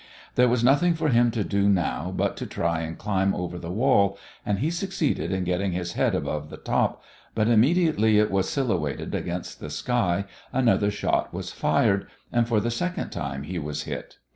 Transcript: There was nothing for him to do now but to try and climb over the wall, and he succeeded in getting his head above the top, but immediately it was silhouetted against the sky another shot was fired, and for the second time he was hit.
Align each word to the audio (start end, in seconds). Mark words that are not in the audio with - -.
There 0.33 0.47
was 0.47 0.63
nothing 0.63 0.95
for 0.95 1.09
him 1.09 1.29
to 1.29 1.43
do 1.43 1.69
now 1.69 2.11
but 2.17 2.35
to 2.37 2.47
try 2.47 2.79
and 2.81 2.97
climb 2.97 3.35
over 3.35 3.59
the 3.59 3.69
wall, 3.71 4.17
and 4.43 4.57
he 4.57 4.71
succeeded 4.71 5.31
in 5.31 5.43
getting 5.43 5.73
his 5.73 5.93
head 5.93 6.15
above 6.15 6.49
the 6.49 6.57
top, 6.57 7.03
but 7.35 7.47
immediately 7.47 8.17
it 8.17 8.31
was 8.31 8.49
silhouetted 8.49 9.13
against 9.13 9.59
the 9.59 9.69
sky 9.69 10.25
another 10.51 10.89
shot 10.89 11.31
was 11.31 11.51
fired, 11.51 12.07
and 12.31 12.47
for 12.47 12.59
the 12.59 12.71
second 12.71 13.11
time 13.11 13.43
he 13.43 13.59
was 13.59 13.83
hit. 13.83 14.17